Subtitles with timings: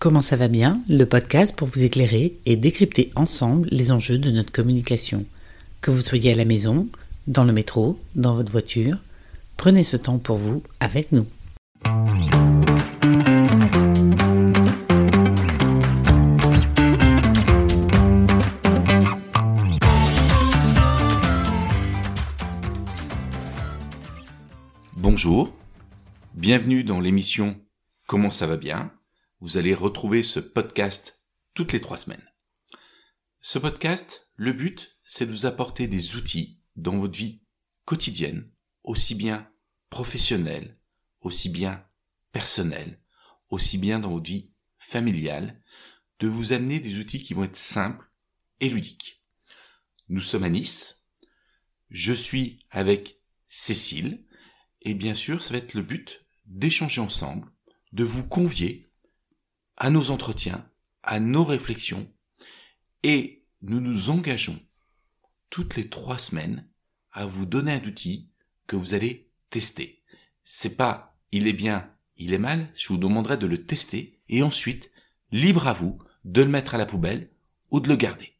[0.00, 4.30] Comment ça va bien Le podcast pour vous éclairer et décrypter ensemble les enjeux de
[4.30, 5.26] notre communication.
[5.82, 6.88] Que vous soyez à la maison,
[7.26, 8.96] dans le métro, dans votre voiture,
[9.58, 11.26] prenez ce temps pour vous avec nous.
[24.96, 25.52] Bonjour,
[26.32, 27.54] bienvenue dans l'émission
[28.06, 28.90] Comment ça va bien?
[29.42, 31.18] Vous allez retrouver ce podcast
[31.54, 32.28] toutes les trois semaines.
[33.40, 37.40] Ce podcast, le but, c'est de vous apporter des outils dans votre vie
[37.86, 38.50] quotidienne,
[38.84, 39.50] aussi bien
[39.88, 40.78] professionnelle,
[41.22, 41.82] aussi bien
[42.32, 43.00] personnelle,
[43.48, 45.62] aussi bien dans votre vie familiale,
[46.18, 48.10] de vous amener des outils qui vont être simples
[48.60, 49.22] et ludiques.
[50.10, 51.06] Nous sommes à Nice.
[51.88, 54.22] Je suis avec Cécile,
[54.82, 57.50] et bien sûr, ça va être le but d'échanger ensemble,
[57.92, 58.89] de vous convier
[59.80, 60.68] à nos entretiens,
[61.02, 62.06] à nos réflexions,
[63.02, 64.60] et nous nous engageons
[65.48, 66.68] toutes les trois semaines
[67.12, 68.28] à vous donner un outil
[68.66, 69.98] que vous allez tester.
[70.44, 74.42] C'est pas il est bien, il est mal, je vous demanderai de le tester et
[74.42, 74.90] ensuite,
[75.32, 77.30] libre à vous de le mettre à la poubelle
[77.70, 78.34] ou de le garder.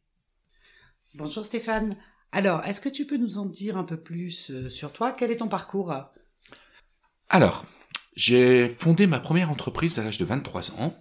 [1.15, 1.97] Bonjour Stéphane.
[2.31, 5.11] Alors, est-ce que tu peux nous en dire un peu plus euh, sur toi?
[5.11, 5.91] Quel est ton parcours?
[7.29, 7.65] Alors,
[8.15, 10.95] j'ai fondé ma première entreprise à l'âge de 23 ans,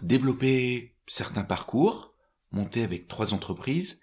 [0.00, 2.14] développé certains parcours,
[2.50, 4.00] monté avec trois entreprises,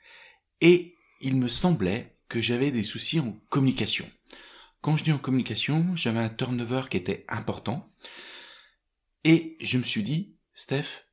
[0.62, 4.10] et il me semblait que j'avais des soucis en communication.
[4.82, 7.92] Quand je dis en communication, j'avais un turnover qui était important,
[9.24, 11.06] et je me suis dit, Steph,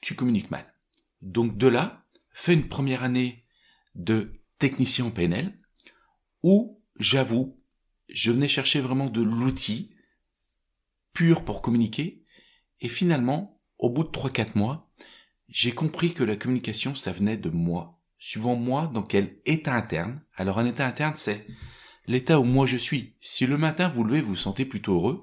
[0.00, 0.74] tu communiques mal.
[1.20, 3.44] Donc de là, fais une première année
[3.94, 5.58] de technicien en PNL,
[6.42, 7.60] où j'avoue,
[8.08, 9.94] je venais chercher vraiment de l'outil
[11.12, 12.24] pur pour communiquer.
[12.80, 14.88] Et finalement, au bout de 3-4 mois,
[15.48, 18.00] j'ai compris que la communication, ça venait de moi.
[18.18, 20.22] Suivant moi, dans quel état interne.
[20.36, 21.46] Alors un état interne, c'est
[22.06, 23.16] l'état où moi je suis.
[23.20, 25.22] Si le matin vous levez, vous vous sentez plutôt heureux,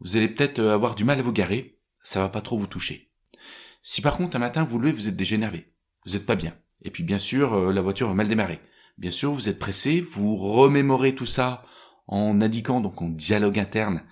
[0.00, 2.66] vous allez peut-être euh, avoir du mal à vous garer, ça va pas trop vous
[2.66, 3.12] toucher.
[3.82, 5.74] Si par contre un matin vous levez, vous êtes dégénéré,
[6.06, 6.56] vous êtes pas bien.
[6.80, 8.60] Et puis bien sûr, euh, la voiture va mal démarrer.
[8.96, 11.66] Bien sûr, vous êtes pressé, vous remémorez tout ça
[12.06, 14.02] en indiquant, donc en dialogue interne,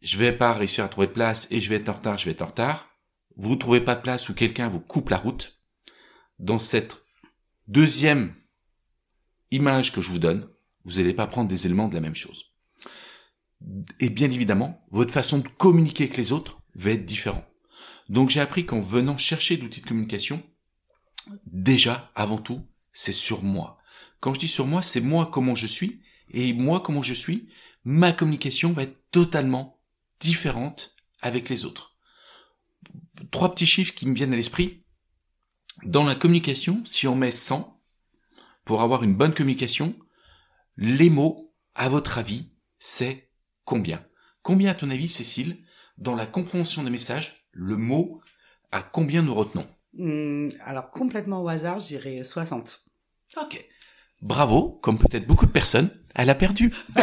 [0.00, 2.24] je vais pas réussir à trouver de place et je vais être en retard, je
[2.24, 2.88] vais être en retard.
[3.36, 5.60] Vous ne trouvez pas de place ou quelqu'un vous coupe la route.
[6.38, 6.96] Dans cette
[7.68, 8.34] deuxième
[9.50, 10.48] image que je vous donne,
[10.84, 12.54] vous n'allez pas prendre des éléments de la même chose.
[13.98, 17.44] Et bien évidemment, votre façon de communiquer avec les autres va être différente.
[18.08, 20.42] Donc j'ai appris qu'en venant chercher l'outil de communication,
[21.46, 23.78] déjà, avant tout, c'est sur moi.
[24.20, 26.00] Quand je dis sur moi, c'est moi comment je suis,
[26.30, 27.48] et moi comment je suis,
[27.84, 29.79] ma communication va être totalement
[30.20, 31.96] différente avec les autres.
[33.30, 34.84] Trois petits chiffres qui me viennent à l'esprit.
[35.84, 37.80] Dans la communication, si on met 100,
[38.64, 39.94] pour avoir une bonne communication,
[40.76, 43.30] les mots, à votre avis, c'est
[43.64, 44.04] combien?
[44.42, 45.58] Combien, à ton avis, Cécile,
[45.98, 48.20] dans la compréhension des messages, le mot,
[48.72, 49.68] à combien nous retenons?
[49.94, 52.80] Hmm, Alors, complètement au hasard, j'irai 60.
[53.36, 53.64] Ok.
[54.22, 56.74] Bravo, comme peut-être beaucoup de personnes, elle a perdu.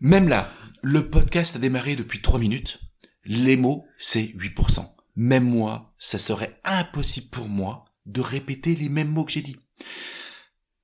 [0.00, 0.50] Même là,
[0.82, 2.80] le podcast a démarré depuis 3 minutes.
[3.24, 4.88] Les mots, c'est 8%.
[5.16, 9.56] Même moi, ça serait impossible pour moi de répéter les mêmes mots que j'ai dit.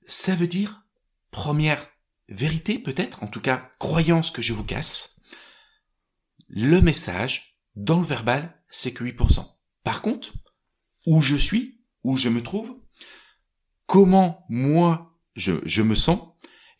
[0.06, 0.82] Ça veut dire,
[1.30, 1.88] première
[2.28, 5.20] vérité peut-être, en tout cas croyance que je vous casse,
[6.48, 9.46] le message dans le verbal, c'est que 8%.
[9.82, 10.34] Par contre,
[11.06, 12.78] où je suis, où je me trouve,
[13.86, 16.20] comment moi je, je me sens,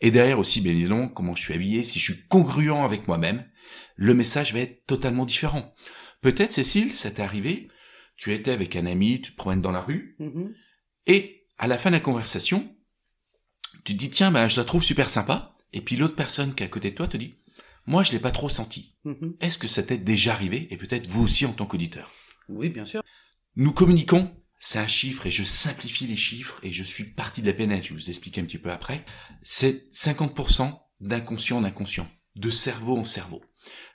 [0.01, 3.49] et derrière aussi, bien évidemment, comment je suis habillé, si je suis congruent avec moi-même,
[3.97, 5.75] le message va être totalement différent.
[6.21, 7.69] Peut-être, Cécile, ça t'est arrivé,
[8.17, 10.53] tu étais avec un ami, tu te promènes dans la rue, mm-hmm.
[11.06, 12.75] et à la fin de la conversation,
[13.85, 16.62] tu te dis, tiens, ben, je la trouve super sympa, et puis l'autre personne qui
[16.62, 17.39] est à côté de toi te dit,
[17.87, 18.97] moi, je l'ai pas trop senti.
[19.05, 19.37] Mm-hmm.
[19.41, 22.11] Est-ce que ça t'est déjà arrivé, et peut-être vous aussi en tant qu'auditeur?
[22.49, 23.03] Oui, bien sûr.
[23.55, 27.47] Nous communiquons c'est un chiffre et je simplifie les chiffres et je suis parti de
[27.47, 29.05] la PNL, je vais vous expliquer un petit peu après.
[29.43, 33.43] C'est 50% d'inconscient en inconscient, de cerveau en cerveau.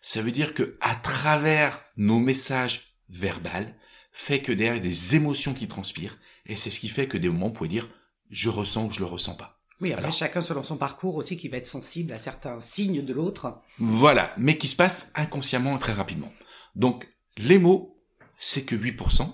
[0.01, 3.69] Ça veut dire que à travers nos messages verbaux,
[4.13, 7.47] fait que derrière des émotions qui transpirent et c'est ce qui fait que des moments
[7.47, 7.89] vous pouvez dire
[8.29, 9.59] je ressens ou je le ressens pas.
[9.81, 13.13] Oui, après chacun selon son parcours aussi qui va être sensible à certains signes de
[13.13, 13.61] l'autre.
[13.79, 16.31] Voilà, mais qui se passe inconsciemment très rapidement.
[16.75, 17.99] Donc les mots,
[18.37, 19.33] c'est que 8%.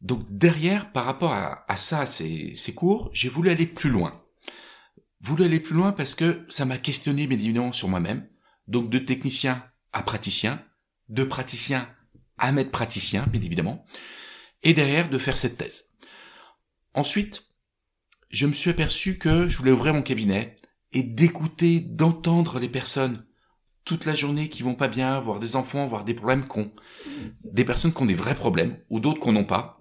[0.00, 4.22] Donc derrière, par rapport à, ça, ces, ces cours, j'ai voulu aller plus loin.
[5.20, 8.28] Voulu aller plus loin parce que ça m'a questionné bien évidemment sur moi-même.
[8.68, 10.64] Donc de technicien à praticien,
[11.08, 11.88] de praticien
[12.38, 13.84] à maître praticien, bien évidemment,
[14.62, 15.94] et derrière de faire cette thèse.
[16.94, 17.46] Ensuite,
[18.30, 20.56] je me suis aperçu que je voulais ouvrir mon cabinet
[20.92, 23.26] et d'écouter, d'entendre les personnes
[23.88, 26.70] toute la journée qui vont pas bien, voir des enfants, voir des problèmes qu'on,
[27.42, 29.78] des personnes qui ont des vrais problèmes ou d'autres qu'on n'ont pas.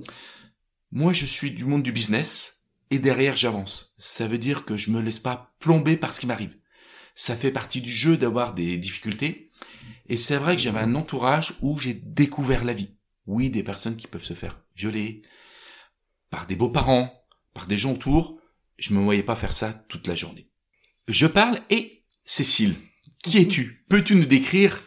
[0.93, 3.95] Moi, je suis du monde du business et derrière j'avance.
[3.97, 6.55] Ça veut dire que je me laisse pas plomber par ce qui m'arrive.
[7.15, 9.51] Ça fait partie du jeu d'avoir des difficultés.
[10.07, 12.95] Et c'est vrai que j'avais un entourage où j'ai découvert la vie.
[13.25, 15.21] Oui, des personnes qui peuvent se faire violer
[16.29, 18.39] par des beaux-parents, par des gens autour.
[18.77, 20.47] Je me voyais pas faire ça toute la journée.
[21.09, 22.75] Je parle et Cécile,
[23.23, 23.85] qui es-tu?
[23.89, 24.83] Peux-tu nous décrire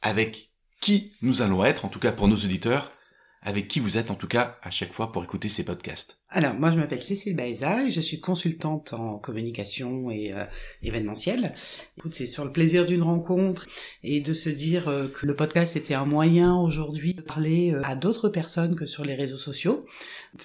[0.00, 0.50] avec
[0.80, 2.92] qui nous allons être, en tout cas pour nos auditeurs,
[3.40, 6.21] avec qui vous êtes en tout cas à chaque fois pour écouter ces podcasts?
[6.34, 10.44] Alors, moi, je m'appelle Cécile Baeza et je suis consultante en communication et euh,
[10.82, 11.54] événementielle.
[11.98, 13.66] Écoute, c'est sur le plaisir d'une rencontre
[14.02, 17.82] et de se dire euh, que le podcast était un moyen aujourd'hui de parler euh,
[17.84, 19.84] à d'autres personnes que sur les réseaux sociaux.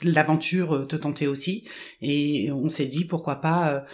[0.03, 1.63] L'aventure te tentait aussi
[2.01, 3.85] et on s'est dit pourquoi pas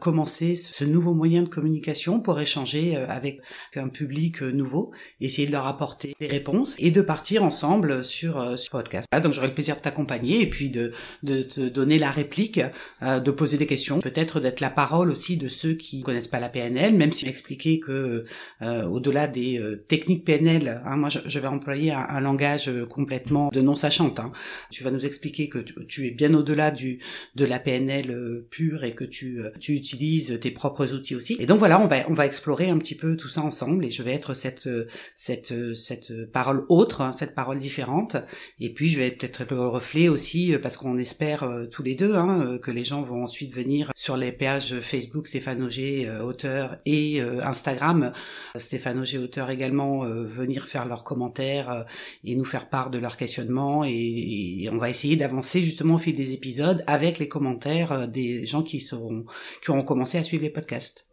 [0.00, 3.40] commencer ce nouveau moyen de communication pour échanger avec
[3.76, 4.90] un public nouveau,
[5.20, 9.06] essayer de leur apporter des réponses et de partir ensemble sur ce podcast.
[9.22, 10.92] donc, j'aurai le plaisir de t'accompagner et puis de,
[11.22, 12.60] de de te donner la réplique,
[13.02, 16.40] euh, de poser des questions, peut-être d'être la parole aussi de ceux qui connaissent pas
[16.40, 18.24] la PNL, même si expliqué que
[18.62, 23.60] euh, au-delà des euh, techniques PNL, hein, moi je, vais employer un, langage complètement de
[23.60, 24.18] non sachante.
[24.20, 24.32] Hein.
[24.70, 26.98] Tu vas nous expliquer que tu, es bien au-delà du
[27.34, 31.36] de la PNL pure et que tu tu utilises tes propres outils aussi.
[31.38, 33.90] Et donc voilà, on va on va explorer un petit peu tout ça ensemble et
[33.90, 34.68] je vais être cette
[35.14, 38.16] cette cette parole autre, hein, cette parole différente.
[38.58, 41.94] Et puis je vais peut-être être le reflet aussi parce qu'on espère euh, tous les
[41.94, 46.08] deux, hein, euh, que les gens vont ensuite venir sur les pages Facebook Stéphane Auger,
[46.08, 48.12] euh, auteur, et Instagram
[48.56, 51.86] Stéphane Auger, auteur également, venir faire leurs commentaires
[52.24, 53.84] et nous faire part de leurs questionnements.
[53.84, 58.62] Et, on va essayer d'avancer justement au fil des épisodes avec les commentaires des gens
[58.62, 59.24] qui, seront,
[59.62, 61.06] qui auront commencé à suivre les podcasts.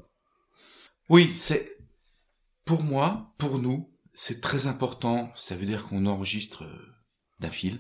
[1.10, 1.77] Oui, c'est
[2.65, 5.31] pour moi, pour nous, c'est très important.
[5.36, 6.65] Ça veut dire qu'on enregistre
[7.39, 7.80] d'un fil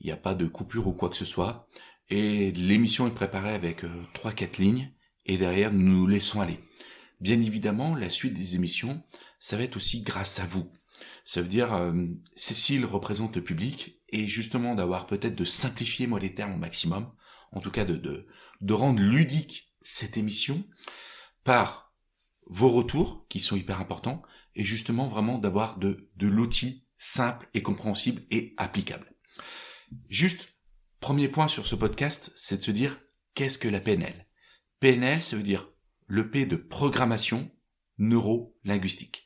[0.00, 1.68] il n'y a pas de coupure ou quoi que ce soit.
[2.08, 4.92] Et l'émission est préparée avec euh, trois, quatre lignes,
[5.24, 6.60] et derrière, nous nous laissons aller.
[7.20, 9.02] Bien évidemment, la suite des émissions,
[9.40, 10.70] ça va être aussi grâce à vous.
[11.24, 12.06] Ça veut dire, euh,
[12.36, 17.12] Cécile représente le public, et justement d'avoir peut-être de simplifier moi les termes au maximum,
[17.50, 18.28] en tout cas de, de,
[18.60, 20.64] de rendre ludique cette émission
[21.42, 21.92] par
[22.46, 24.22] vos retours, qui sont hyper importants,
[24.54, 29.15] et justement vraiment d'avoir de, de l'outil simple et compréhensible et applicable.
[30.08, 30.54] Juste,
[31.00, 33.00] premier point sur ce podcast, c'est de se dire
[33.34, 34.26] qu'est-ce que la PNL
[34.80, 35.70] PNL, ça veut dire
[36.06, 37.50] le P de programmation
[37.98, 39.24] neuro-linguistique.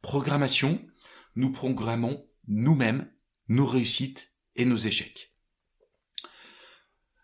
[0.00, 0.80] Programmation,
[1.34, 3.10] nous programmons nous-mêmes
[3.48, 5.34] nos réussites et nos échecs.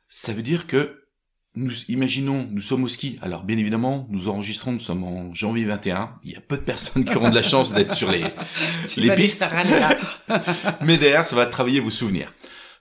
[0.08, 1.08] Ça veut dire que
[1.54, 3.19] nous, imaginons, nous sommes au ski.
[3.22, 6.19] Alors, bien évidemment, nous enregistrons, nous sommes en janvier 21.
[6.24, 8.24] Il y a peu de personnes qui auront de la chance d'être sur les,
[8.96, 9.44] les pistes.
[10.82, 12.32] Mais derrière, ça va travailler vos souvenirs.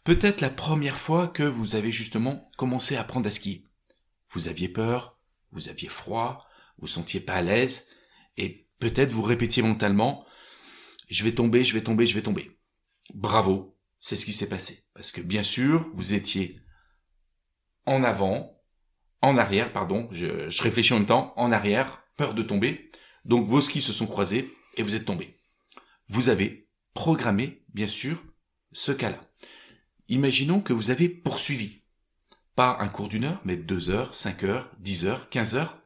[0.04, 3.66] Peut-être la première fois que vous avez justement commencé à apprendre à skier.
[4.32, 5.20] Vous aviez peur,
[5.52, 6.48] vous aviez froid,
[6.80, 7.88] vous sentiez pas à l'aise,
[8.36, 10.26] et peut-être vous répétiez mentalement,
[11.08, 12.58] je vais tomber, je vais tomber, je vais tomber.
[13.14, 14.86] Bravo, c'est ce qui s'est passé.
[14.96, 16.60] Parce que bien sûr, vous étiez
[17.86, 18.60] en avant,
[19.22, 22.92] en arrière, pardon, je, je réfléchis en même temps, en arrière, peur de tomber.
[23.24, 25.38] Donc vos skis se sont croisés et vous êtes tombé.
[26.08, 28.24] Vous avez programmé, bien sûr,
[28.72, 29.22] ce cas-là.
[30.12, 31.84] Imaginons que vous avez poursuivi.
[32.58, 35.78] Pas un cours d'une heure, mais deux heures, cinq heures, dix heures, quinze heures.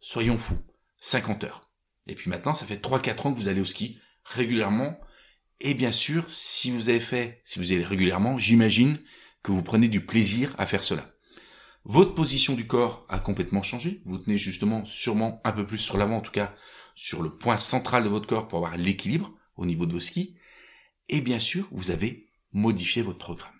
[0.00, 0.58] Soyons fous.
[1.02, 1.68] Cinquante heures.
[2.06, 4.98] Et puis maintenant, ça fait trois, quatre ans que vous allez au ski régulièrement.
[5.60, 9.00] Et bien sûr, si vous avez fait, si vous allez régulièrement, j'imagine
[9.42, 11.12] que vous prenez du plaisir à faire cela.
[11.84, 14.00] Votre position du corps a complètement changé.
[14.06, 16.54] Vous tenez justement sûrement un peu plus sur l'avant, en tout cas
[16.94, 20.38] sur le point central de votre corps pour avoir l'équilibre au niveau de vos skis.
[21.10, 23.57] Et bien sûr, vous avez modifié votre programme.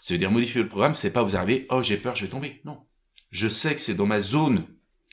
[0.00, 2.30] Ça veut dire modifier le programme, c'est pas vous arriver, oh j'ai peur, je vais
[2.30, 2.60] tomber.
[2.64, 2.86] Non.
[3.30, 4.66] Je sais que c'est dans ma zone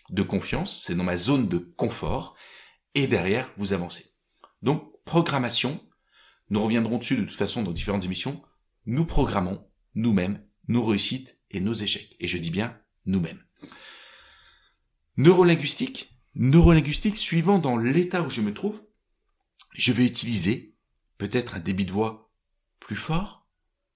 [0.09, 2.35] de confiance, c'est dans ma zone de confort,
[2.93, 4.11] et derrière, vous avancez.
[4.61, 5.81] Donc, programmation,
[6.49, 8.41] nous reviendrons dessus de toute façon dans différentes émissions,
[8.85, 12.15] nous programmons nous-mêmes nos réussites et nos échecs.
[12.19, 13.43] Et je dis bien nous-mêmes.
[15.17, 18.83] Neurolinguistique, neurolinguistique, suivant dans l'état où je me trouve,
[19.73, 20.75] je vais utiliser
[21.17, 22.31] peut-être un débit de voix
[22.79, 23.47] plus fort,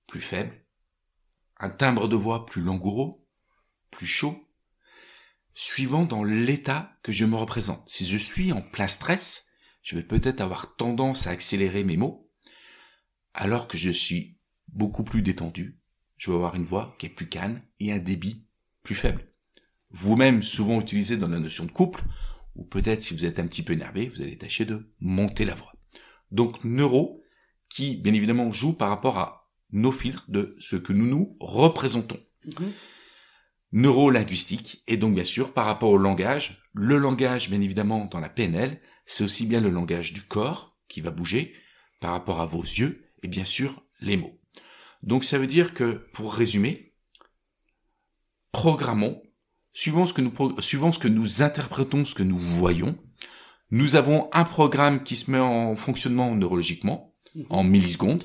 [0.07, 0.65] plus faible,
[1.59, 3.15] un timbre de voix plus langoureux,
[3.91, 4.47] plus chaud,
[5.53, 7.87] suivant dans l'état que je me représente.
[7.89, 9.49] Si je suis en plein stress,
[9.81, 12.29] je vais peut-être avoir tendance à accélérer mes mots,
[13.33, 14.37] alors que je suis
[14.69, 15.79] beaucoup plus détendu.
[16.17, 18.45] Je vais avoir une voix qui est plus calme et un débit
[18.83, 19.25] plus faible.
[19.91, 22.03] Vous-même, souvent utilisé dans la notion de couple,
[22.55, 25.55] ou peut-être si vous êtes un petit peu énervé, vous allez tâcher de monter la
[25.55, 25.73] voix.
[26.31, 27.23] Donc neuro,
[27.69, 29.38] qui bien évidemment joue par rapport à
[29.71, 32.19] nos filtres de ce que nous nous représentons.
[32.45, 32.71] Mhm.
[33.71, 38.29] Neuro-linguistique, et donc bien sûr par rapport au langage, le langage bien évidemment dans la
[38.29, 41.53] PNL, c'est aussi bien le langage du corps qui va bouger
[41.99, 44.39] par rapport à vos yeux, et bien sûr les mots.
[45.03, 46.93] Donc ça veut dire que, pour résumer,
[48.51, 49.21] programmons,
[49.73, 52.97] suivant ce que nous, suivant ce que nous interprétons, ce que nous voyons,
[53.71, 57.45] nous avons un programme qui se met en fonctionnement neurologiquement, Mhm.
[57.49, 58.23] en millisecondes,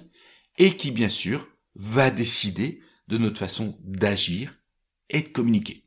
[0.59, 4.59] et qui, bien sûr, va décider de notre façon d'agir
[5.11, 5.87] et de communiquer.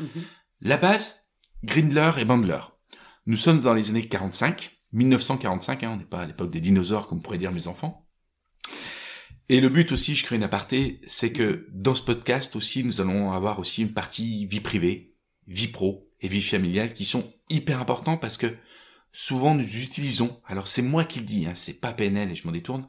[0.00, 0.24] Mhm.
[0.60, 1.32] La base,
[1.64, 2.60] Grindler et Bandler.
[3.26, 7.08] Nous sommes dans les années 45, 1945, hein, on n'est pas à l'époque des dinosaures
[7.08, 8.08] comme pourraient dire mes enfants.
[9.48, 13.00] Et le but aussi, je crée une aparté, c'est que dans ce podcast aussi, nous
[13.00, 15.14] allons avoir aussi une partie vie privée,
[15.46, 18.54] vie pro et vie familiale qui sont hyper importants parce que
[19.12, 22.46] souvent nous utilisons, alors c'est moi qui le dis, hein, c'est pas PNL et je
[22.46, 22.86] m'en détourne,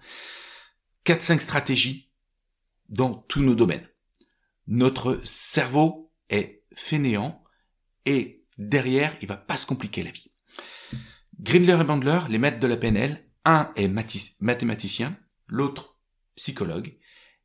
[1.05, 2.11] 4-5 stratégies
[2.89, 3.87] dans tous nos domaines.
[4.67, 7.43] Notre cerveau est fainéant
[8.05, 10.31] et derrière, il va pas se compliquer la vie.
[11.39, 13.87] Grindler et Bandler, les maîtres de la PNL, un est
[14.39, 15.97] mathématicien, l'autre
[16.35, 16.97] psychologue,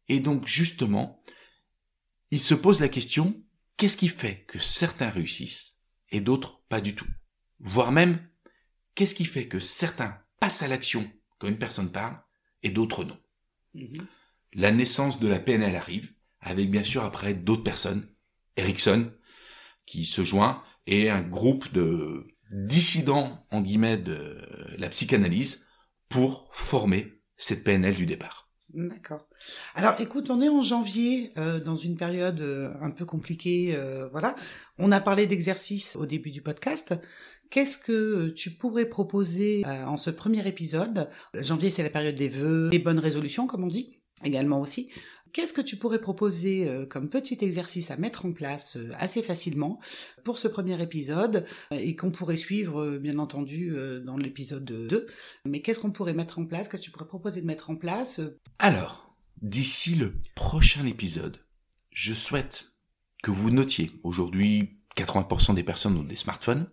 [0.09, 1.23] et donc justement,
[2.31, 3.43] il se pose la question,
[3.77, 5.81] qu'est-ce qui fait que certains réussissent
[6.11, 7.07] et d'autres pas du tout?
[7.61, 8.29] Voire même,
[8.95, 12.21] qu'est-ce qui fait que certains passent à l'action quand une personne parle
[12.63, 13.19] et d'autres non?
[13.75, 14.07] Mhm.
[14.55, 18.07] la naissance de la PNL arrive, avec bien sûr après d'autres personnes,
[18.57, 19.11] Erickson,
[19.87, 24.39] qui se joint, et un groupe de dissidents, en guillemets, de
[24.79, 25.67] la psychanalyse,
[26.09, 28.45] pour former cette PNL du départ.
[28.75, 29.29] D'accord.
[29.77, 34.09] Alors, écoute, on est en janvier, euh, dans une période euh, un peu compliquée, euh,
[34.09, 34.35] voilà.
[34.79, 36.93] On a parlé d'exercices au début du podcast.
[37.55, 41.09] Qu'est-ce que tu pourrais proposer euh, en ce premier épisode?
[41.41, 44.91] Janvier, c'est la période des vœux, des bonnes résolutions, comme on dit, également aussi.
[45.33, 49.23] Qu'est-ce que tu pourrais proposer euh, comme petit exercice à mettre en place euh, assez
[49.23, 49.79] facilement
[50.25, 54.65] pour ce premier épisode euh, et qu'on pourrait suivre, euh, bien entendu, euh, dans l'épisode
[54.65, 55.07] 2
[55.45, 56.67] Mais qu'est-ce qu'on pourrait mettre en place?
[56.67, 61.39] Qu'est-ce que tu pourrais proposer de mettre en place euh, Alors, d'ici le prochain épisode,
[61.93, 62.73] je souhaite
[63.23, 66.69] que vous notiez, aujourd'hui 80% des personnes ont des smartphones,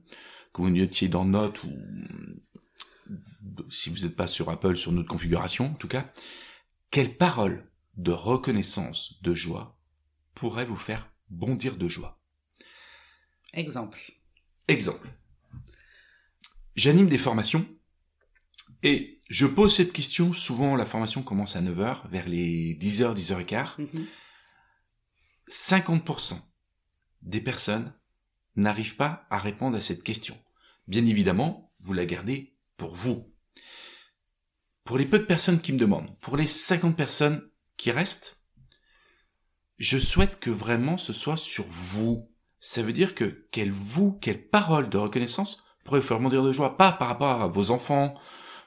[0.54, 1.72] que vous notiez dans Notes ou
[3.70, 6.12] si vous n'êtes pas sur Apple, sur notre configuration en tout cas,
[6.90, 9.80] quelle parole de reconnaissance, de joie
[10.36, 12.20] pourrait vous faire bondir de joie?
[13.54, 14.00] Exemple.
[14.68, 15.10] Exemple.
[16.76, 17.66] J'anime des formations
[18.84, 23.82] et je pose cette question, souvent la formation commence à 9h, vers les 10h, 10h15.
[23.82, 24.08] Mhm.
[25.50, 26.40] 50%
[27.22, 27.94] des personnes
[28.56, 30.38] n'arrivent pas à répondre à cette question.
[30.88, 33.34] Bien évidemment, vous la gardez pour vous.
[34.84, 38.40] Pour les peu de personnes qui me demandent, pour les 50 personnes qui restent,
[39.78, 42.30] je souhaite que vraiment ce soit sur vous.
[42.60, 46.52] Ça veut dire que quelle vous, quelle parole de reconnaissance pourrait vous faire bondir de
[46.52, 48.16] joie, pas par rapport à vos enfants,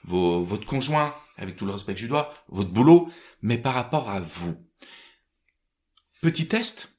[0.05, 3.11] votre conjoint, avec tout le respect que je dois, votre boulot,
[3.43, 4.57] mais par rapport à vous.
[6.21, 6.94] Petit test,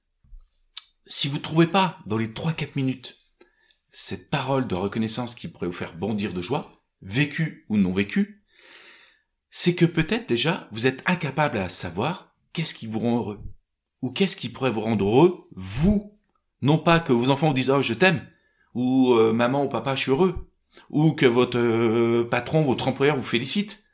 [1.06, 3.26] si vous ne trouvez pas dans les 3-4 minutes
[3.98, 8.44] cette parole de reconnaissance qui pourrait vous faire bondir de joie, vécue ou non vécue,
[9.52, 13.40] c'est que peut-être déjà vous êtes incapable à savoir qu'est-ce qui vous rend heureux.
[14.02, 16.20] Ou qu'est-ce qui pourrait vous rendre heureux, vous.
[16.62, 18.28] Non pas que vos enfants vous disent oh je t'aime,
[18.74, 20.52] ou euh, maman ou papa je suis heureux,
[20.90, 23.86] ou que votre euh, patron, votre employeur vous félicite.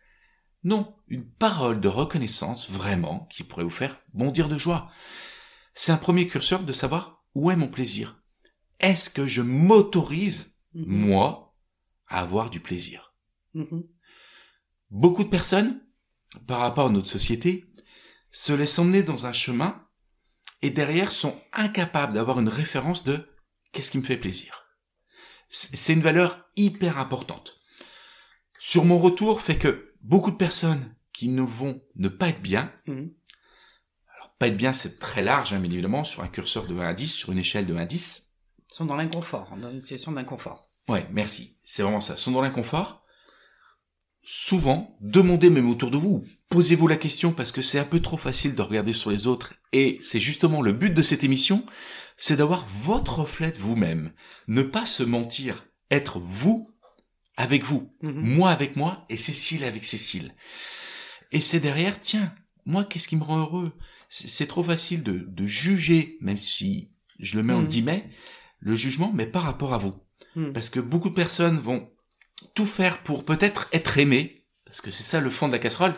[0.63, 4.89] Non, une parole de reconnaissance vraiment qui pourrait vous faire bondir de joie.
[5.73, 8.21] C'est un premier curseur de savoir où est mon plaisir.
[8.79, 10.85] Est-ce que je m'autorise, Mhm.
[10.87, 11.55] moi,
[12.07, 13.13] à avoir du plaisir?
[13.53, 13.83] Mhm.
[14.89, 15.81] Beaucoup de personnes,
[16.47, 17.65] par rapport à notre société,
[18.31, 19.85] se laissent emmener dans un chemin
[20.61, 23.27] et derrière sont incapables d'avoir une référence de
[23.71, 24.65] qu'est-ce qui me fait plaisir.
[25.49, 27.59] C'est une valeur hyper importante.
[28.59, 32.71] Sur mon retour fait que beaucoup de personnes qui ne vont ne pas être bien,
[32.87, 33.13] Mhm.
[34.41, 36.93] Pas être bien c'est très large, hein, bien évidemment, sur un curseur de 1 à
[36.93, 38.31] 10, sur une échelle de 1 à 10,
[38.69, 40.69] sont dans l'inconfort, dans une situation d'inconfort.
[40.89, 41.57] Ouais, merci.
[41.63, 42.17] C'est vraiment ça.
[42.17, 43.03] Sont dans l'inconfort.
[44.23, 46.23] Souvent, demandez même autour de vous.
[46.49, 49.53] Posez-vous la question parce que c'est un peu trop facile de regarder sur les autres.
[49.73, 51.65] Et c'est justement le but de cette émission,
[52.17, 54.13] c'est d'avoir votre reflet de vous-même.
[54.47, 55.65] Ne pas se mentir.
[55.89, 56.69] Être vous
[57.37, 58.35] avec vous, Mhm.
[58.37, 60.33] moi avec moi et Cécile avec Cécile.
[61.31, 62.33] Et c'est derrière, tiens,
[62.65, 63.71] moi qu'est-ce qui me rend heureux?
[64.09, 67.67] C'est trop facile de, de juger, même si je le mets en Mhm.
[67.69, 68.09] guillemets,
[68.59, 69.95] le jugement, mais par rapport à vous.
[70.35, 70.53] Mhm.
[70.53, 71.89] Parce que beaucoup de personnes vont
[72.55, 75.93] tout faire pour peut-être être aimées, parce que c'est ça le fond de la casserole.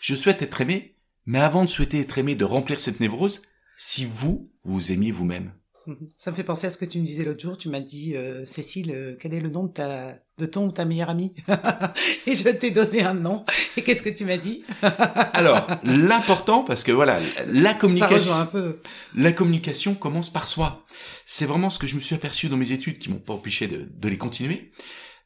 [0.00, 0.96] Je souhaite être aimé,
[1.26, 3.42] mais avant de souhaiter être aimé, de remplir cette névrose,
[3.76, 5.52] si vous, vous aimiez vous-même.
[5.88, 6.10] Mhm.
[6.18, 7.56] Ça me fait penser à ce que tu me disais l'autre jour.
[7.56, 10.70] Tu m'as dit, euh, Cécile, euh, quel est le nom de, ta, de ton ou
[10.70, 11.34] ta meilleure amie
[12.26, 13.46] Et je t'ai donné un nom.
[13.78, 18.80] Et qu'est-ce que tu m'as dit Alors, l'important, parce que voilà, la communication, un peu.
[19.14, 20.84] la communication commence par soi.
[21.24, 23.66] C'est vraiment ce que je me suis aperçu dans mes études qui m'ont pas empêché
[23.66, 24.72] de, de les continuer.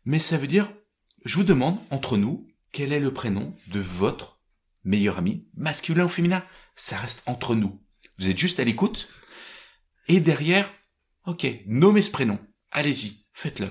[0.04, 0.72] Mais ça veut dire,
[1.24, 4.40] je vous demande, entre nous, quel est le prénom de votre
[4.84, 6.44] meilleur ami, masculin ou féminin?
[6.76, 7.80] Ça reste entre nous.
[8.18, 9.08] Vous êtes juste à l'écoute.
[10.08, 10.72] Et derrière,
[11.26, 12.38] ok, nommez ce prénom.
[12.70, 13.68] Allez-y, faites-le.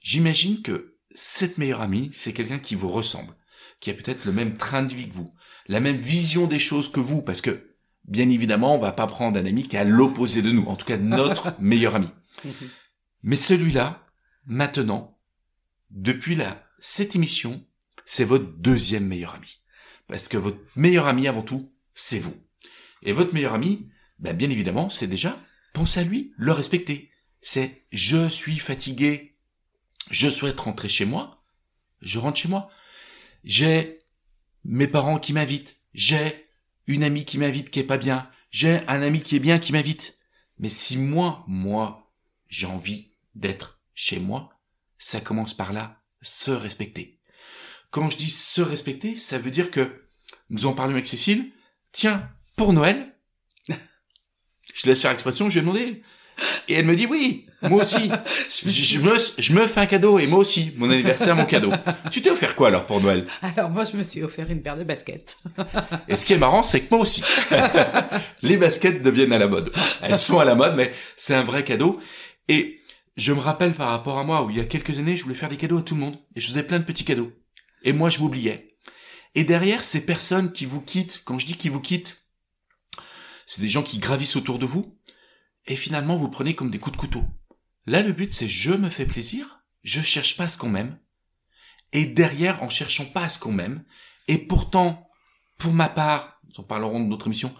[0.00, 3.34] J'imagine que cette meilleure amie, c'est quelqu'un qui vous ressemble,
[3.80, 5.34] qui a peut-être le même train de vie que vous,
[5.66, 9.38] la même vision des choses que vous, parce que, bien évidemment, on va pas prendre
[9.38, 12.08] un ami qui est à l'opposé de nous, en tout cas notre meilleur ami.
[12.44, 12.52] Mhm.
[13.22, 14.06] Mais celui-là,
[14.46, 15.18] maintenant,
[15.90, 17.64] depuis la, cette émission,
[18.04, 19.60] c'est votre deuxième meilleur ami.
[20.08, 22.34] Parce que votre meilleur ami, avant tout, c'est vous.
[23.02, 23.88] Et votre meilleur ami,
[24.20, 25.38] ben, bien évidemment, c'est déjà,
[25.72, 27.10] pensez à lui, le respecter.
[27.42, 29.36] C'est, je suis fatigué,
[30.10, 31.42] je souhaite rentrer chez moi,
[32.02, 32.70] je rentre chez moi.
[33.44, 34.00] J'ai
[34.64, 36.48] mes parents qui m'invitent, j'ai
[36.86, 39.72] une amie qui m'invite qui est pas bien, j'ai un ami qui est bien qui
[39.72, 40.18] m'invite.
[40.58, 42.12] Mais si moi, moi,
[42.48, 44.50] j'ai envie d'être chez moi,
[44.98, 47.18] ça commence par là, se respecter.
[47.90, 50.04] Quand je dis se respecter, ça veut dire que
[50.50, 51.52] nous en parlions avec Cécile.
[51.92, 53.14] Tiens, pour Noël,
[54.74, 56.02] je laisse faire l'expression, je lui ai demandé.
[56.68, 58.10] Et elle me dit oui, moi aussi.
[58.64, 61.72] je, je me, je me fais un cadeau et moi aussi, mon anniversaire, mon cadeau.
[62.10, 63.26] Tu t'es offert quoi alors pour Noël?
[63.42, 65.36] Alors moi, je me suis offert une paire de baskets.
[66.08, 67.22] Et ce qui est marrant, c'est que moi aussi.
[68.42, 69.72] les baskets deviennent à la mode.
[70.02, 72.00] Elles sont à la mode, mais c'est un vrai cadeau.
[72.48, 72.80] Et
[73.16, 75.34] je me rappelle par rapport à moi, où il y a quelques années, je voulais
[75.34, 76.16] faire des cadeaux à tout le monde.
[76.36, 77.32] Et je faisais plein de petits cadeaux.
[77.82, 78.74] Et moi, je m'oubliais.
[79.34, 82.19] Et derrière, ces personnes qui vous quittent, quand je dis qui vous quittent,
[83.50, 84.96] c'est des gens qui gravissent autour de vous.
[85.66, 87.24] Et finalement, vous prenez comme des coups de couteau.
[87.84, 89.64] Là, le but, c'est je me fais plaisir.
[89.82, 90.96] Je cherche pas ce qu'on m'aime.
[91.92, 93.82] Et derrière, en cherchant pas ce qu'on m'aime,
[94.28, 95.10] et pourtant,
[95.58, 97.52] pour ma part, nous en parlerons de notre émission,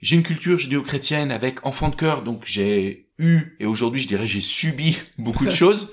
[0.00, 4.26] j'ai une culture judéo-chrétienne avec enfant de cœur, donc j'ai eu, et aujourd'hui je dirais
[4.26, 5.92] j'ai subi beaucoup de choses,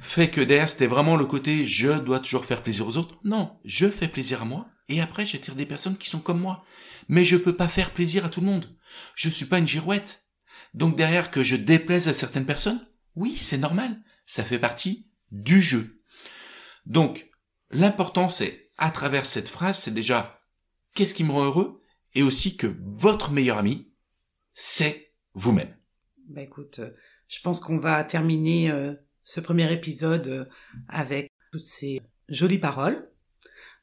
[0.00, 3.18] fait que derrière c'était vraiment le côté je dois toujours faire plaisir aux autres.
[3.22, 6.64] Non, je fais plaisir à moi, et après j'attire des personnes qui sont comme moi.
[7.08, 8.76] Mais je peux pas faire plaisir à tout le monde.
[9.14, 10.26] Je suis pas une girouette.
[10.74, 12.86] Donc derrière que je déplaise à certaines personnes,
[13.16, 14.02] oui, c'est normal.
[14.26, 16.02] Ça fait partie du jeu.
[16.86, 17.28] Donc,
[17.70, 20.40] l'important c'est, à travers cette phrase, c'est déjà
[20.94, 21.82] qu'est-ce qui me rend heureux?
[22.14, 23.92] Et aussi que votre meilleur ami,
[24.54, 25.76] c'est vous-même.
[26.28, 26.90] Bah écoute, euh,
[27.28, 30.44] je pense qu'on va terminer euh, ce premier épisode euh,
[30.88, 33.10] avec toutes ces jolies paroles,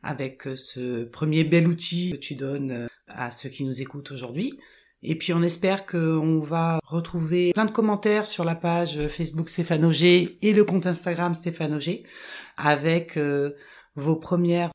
[0.04, 4.12] avec euh, ce premier bel outil que tu donnes euh, à ceux qui nous écoutent
[4.12, 4.58] aujourd'hui.
[5.04, 9.86] Et puis on espère qu'on va retrouver plein de commentaires sur la page Facebook Stéphane
[9.86, 12.04] Auger et le compte Instagram Stéphane Auger
[12.58, 13.52] avec euh,
[13.96, 14.72] vos premières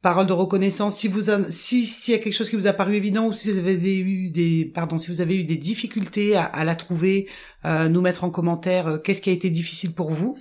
[0.00, 0.96] paroles de reconnaissance.
[0.96, 3.50] Si vous si s'il y a quelque chose qui vous a paru évident ou si
[3.50, 7.28] vous avez eu des pardon si vous avez eu des difficultés à, la trouver,
[7.64, 10.38] euh, nous mettre en commentaire euh, qu'est-ce qui a été difficile pour vous.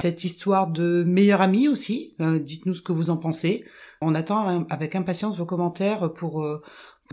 [0.00, 3.64] Cette histoire de meilleur ami aussi, euh, dites-nous ce que vous en pensez.
[4.00, 6.62] On attend avec impatience vos commentaires pour euh,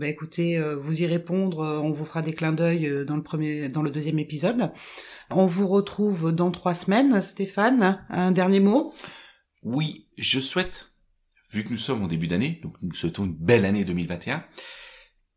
[0.00, 0.06] bah,
[0.38, 3.68] euh, vous y répondre, euh, on vous fera des clins d'œil euh, dans le premier,
[3.68, 4.72] dans le deuxième épisode.
[5.28, 8.04] On vous retrouve dans trois semaines, Stéphane.
[8.08, 8.94] Un dernier mot?
[9.62, 10.92] Oui, je souhaite,
[11.52, 14.42] vu que nous sommes en début d'année, donc nous souhaitons une belle année 2021,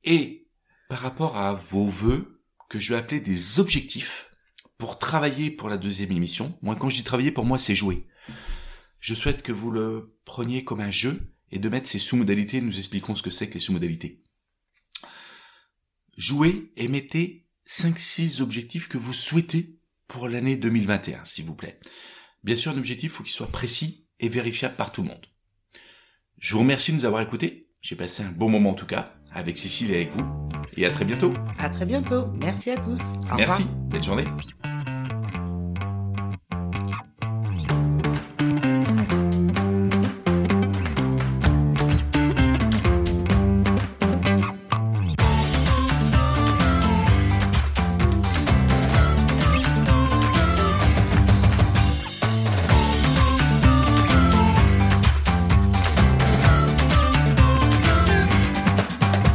[0.06, 0.48] et
[0.88, 4.30] par rapport à vos vœux, que je vais appeler des objectifs,
[4.84, 8.06] pour travailler pour la deuxième émission, moi quand je dis travailler, pour moi c'est jouer.
[9.00, 11.22] Je souhaite que vous le preniez comme un jeu,
[11.54, 14.26] et de mettre ces sous-modalités, nous expliquons ce que c'est que les sous-modalités.
[16.17, 21.80] Jouez et mettez 5-6 objectifs que vous souhaitez pour l'année 2021, s'il vous plaît.
[22.43, 25.28] Bien sûr, un objectif, faut qu'il soit précis et vérifiable par tout le monde.
[26.39, 27.69] Je vous remercie de nous avoir écoutés.
[27.80, 30.53] J'ai passé un bon moment en tout cas, avec Cécile et avec vous.
[30.78, 31.34] Et à très bientôt.
[31.60, 32.28] À très bientôt.
[32.40, 33.02] Merci à tous.
[33.32, 33.64] Au Merci.
[33.64, 33.78] revoir.
[33.90, 34.26] Belle journée.